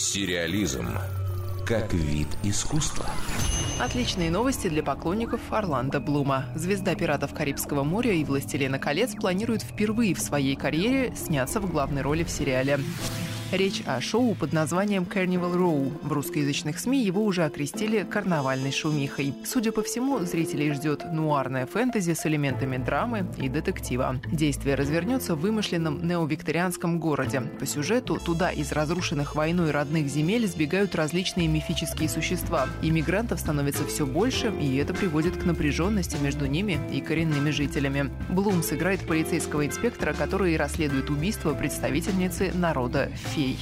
Сериализм 0.00 0.86
как 1.66 1.92
вид 1.92 2.28
искусства. 2.44 3.04
Отличные 3.80 4.30
новости 4.30 4.68
для 4.68 4.84
поклонников 4.84 5.40
Орландо 5.50 5.98
Блума. 5.98 6.46
Звезда 6.54 6.94
«Пиратов 6.94 7.34
Карибского 7.34 7.82
моря» 7.82 8.12
и 8.12 8.22
«Властелина 8.22 8.78
колец» 8.78 9.16
планирует 9.16 9.62
впервые 9.62 10.14
в 10.14 10.20
своей 10.20 10.54
карьере 10.54 11.12
сняться 11.16 11.58
в 11.58 11.68
главной 11.68 12.02
роли 12.02 12.22
в 12.22 12.30
сериале. 12.30 12.78
Речь 13.50 13.82
о 13.86 13.98
шоу 14.02 14.34
под 14.34 14.52
названием 14.52 15.04
Carnival 15.04 15.56
Row. 15.56 15.90
В 16.02 16.12
русскоязычных 16.12 16.78
СМИ 16.78 17.02
его 17.02 17.24
уже 17.24 17.46
окрестили 17.46 18.02
карнавальной 18.04 18.72
шумихой. 18.72 19.32
Судя 19.42 19.72
по 19.72 19.82
всему, 19.82 20.18
зрителей 20.18 20.70
ждет 20.74 21.10
нуарная 21.10 21.64
фэнтези 21.64 22.12
с 22.12 22.26
элементами 22.26 22.76
драмы 22.76 23.26
и 23.38 23.48
детектива. 23.48 24.20
Действие 24.30 24.74
развернется 24.74 25.34
в 25.34 25.40
вымышленном 25.40 26.06
неовикторианском 26.06 27.00
городе. 27.00 27.40
По 27.58 27.64
сюжету 27.64 28.20
туда 28.22 28.50
из 28.50 28.70
разрушенных 28.70 29.34
войной 29.34 29.70
родных 29.70 30.08
земель 30.08 30.46
сбегают 30.46 30.94
различные 30.94 31.48
мифические 31.48 32.10
существа. 32.10 32.66
Иммигрантов 32.82 33.40
становится 33.40 33.86
все 33.86 34.04
больше, 34.04 34.52
и 34.60 34.76
это 34.76 34.92
приводит 34.92 35.38
к 35.38 35.46
напряженности 35.46 36.18
между 36.22 36.44
ними 36.44 36.78
и 36.92 37.00
коренными 37.00 37.48
жителями. 37.48 38.10
Блум 38.28 38.62
сыграет 38.62 39.06
полицейского 39.06 39.66
инспектора, 39.66 40.12
который 40.12 40.54
расследует 40.58 41.08
убийство 41.08 41.54
представительницы 41.54 42.52
народа 42.52 43.10
Фи 43.14 43.37
фей. 43.38 43.56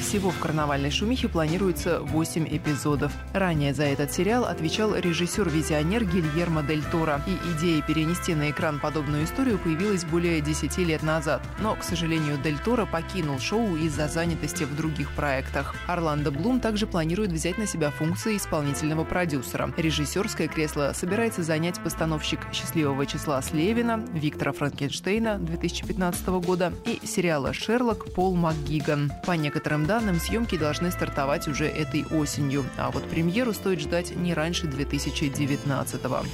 Всего 0.00 0.30
в 0.30 0.38
карнавальной 0.40 0.90
шумихе 0.90 1.28
планируется 1.28 2.00
8 2.00 2.46
эпизодов. 2.50 3.12
Ранее 3.32 3.72
за 3.72 3.84
этот 3.84 4.12
сериал 4.12 4.44
отвечал 4.44 4.94
режиссер-визионер 4.96 6.04
Гильермо 6.04 6.62
Дель 6.62 6.82
Торо. 6.82 7.22
И 7.26 7.56
идея 7.56 7.80
перенести 7.82 8.34
на 8.34 8.50
экран 8.50 8.80
подобную 8.80 9.24
историю 9.24 9.58
появилась 9.58 10.04
более 10.04 10.40
10 10.40 10.76
лет 10.78 11.02
назад. 11.02 11.40
Но, 11.60 11.76
к 11.76 11.84
сожалению, 11.84 12.36
Дель 12.42 12.58
Торо 12.58 12.84
покинул 12.84 13.38
шоу 13.38 13.76
из-за 13.76 14.08
занятости 14.08 14.64
в 14.64 14.76
других 14.76 15.10
проектах. 15.12 15.74
Орландо 15.86 16.30
Блум 16.32 16.60
также 16.60 16.86
планирует 16.86 17.30
взять 17.30 17.56
на 17.56 17.66
себя 17.66 17.90
функции 17.90 18.36
исполнительного 18.36 19.04
продюсера. 19.04 19.72
Режиссерское 19.76 20.48
кресло 20.48 20.92
собирается 20.94 21.42
занять 21.42 21.80
постановщик 21.80 22.40
«Счастливого 22.52 23.06
числа» 23.06 23.40
Слевина, 23.40 24.04
Виктора 24.12 24.52
Франкенштейна 24.52 25.38
2015 25.38 26.26
года 26.44 26.72
и 26.84 27.00
сериала 27.06 27.52
«Шерлок» 27.52 28.12
Пол 28.14 28.34
МакГиган. 28.34 29.11
По 29.24 29.32
некоторым 29.32 29.86
данным, 29.86 30.18
съемки 30.18 30.56
должны 30.58 30.90
стартовать 30.90 31.48
уже 31.48 31.66
этой 31.66 32.04
осенью, 32.06 32.64
а 32.76 32.90
вот 32.90 33.08
премьеру 33.08 33.52
стоит 33.52 33.80
ждать 33.80 34.14
не 34.16 34.34
раньше 34.34 34.66
2019 34.66 36.02
-го. 36.02 36.26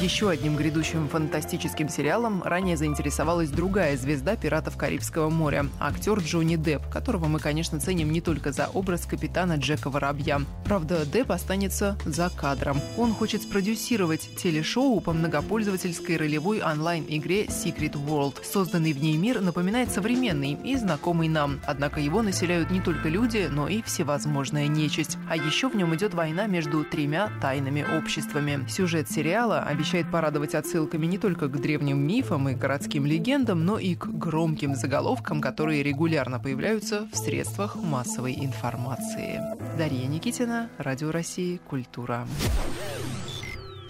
Еще 0.00 0.28
одним 0.28 0.56
грядущим 0.56 1.08
фантастическим 1.08 1.88
сериалом 1.88 2.42
ранее 2.42 2.76
заинтересовалась 2.76 3.50
другая 3.50 3.96
звезда 3.96 4.36
«Пиратов 4.36 4.76
Карибского 4.76 5.30
моря»– 5.30 5.66
актер 5.80 6.18
Джонни 6.18 6.56
Депп, 6.56 6.86
которого 6.88 7.26
мы, 7.26 7.38
конечно, 7.38 7.80
ценим 7.80 8.12
не 8.12 8.20
только 8.20 8.52
за 8.52 8.68
образ 8.68 9.06
капитана 9.06 9.54
Джека 9.54 9.88
Воробья. 9.88 10.42
Правда, 10.64 11.06
Депп 11.06 11.30
останется 11.30 11.96
за 12.04 12.30
кадром. 12.30 12.80
Он 12.98 13.14
хочет 13.14 13.42
спродюсировать 13.42 14.36
телешоу 14.36 15.00
по 15.00 15.12
многопользовательской 15.12 16.16
ролевой 16.16 16.62
онлайн-игре 16.62 17.46
Secret 17.46 17.92
World. 17.92 18.44
Созданный 18.44 18.92
в 18.92 19.02
ней 19.02 19.16
мир 19.16 19.40
напоминает 19.40 19.90
современный 19.90 20.58
и 20.62 20.76
знакомый 20.76 21.28
нам, 21.28 21.60
однако 21.66 22.00
его 22.16 22.22
населяют 22.22 22.70
не 22.70 22.80
только 22.80 23.10
люди, 23.10 23.46
но 23.52 23.68
и 23.68 23.82
всевозможная 23.82 24.68
нечисть. 24.68 25.18
А 25.28 25.36
еще 25.36 25.68
в 25.68 25.76
нем 25.76 25.94
идет 25.94 26.14
война 26.14 26.46
между 26.46 26.82
тремя 26.82 27.30
тайными 27.42 27.84
обществами. 27.98 28.66
Сюжет 28.70 29.10
сериала 29.10 29.60
обещает 29.60 30.10
порадовать 30.10 30.54
отсылками 30.54 31.04
не 31.04 31.18
только 31.18 31.48
к 31.48 31.60
древним 31.60 31.98
мифам 31.98 32.48
и 32.48 32.54
городским 32.54 33.04
легендам, 33.04 33.66
но 33.66 33.78
и 33.78 33.94
к 33.94 34.06
громким 34.06 34.74
заголовкам, 34.74 35.42
которые 35.42 35.82
регулярно 35.82 36.40
появляются 36.40 37.06
в 37.12 37.16
средствах 37.18 37.76
массовой 37.76 38.32
информации. 38.42 39.38
Дарья 39.76 40.06
Никитина, 40.06 40.70
Радио 40.78 41.10
России, 41.10 41.60
Культура. 41.68 42.26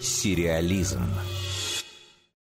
Сериализм. 0.01 0.99